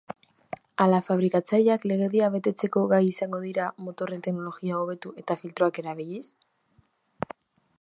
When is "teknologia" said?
4.29-4.79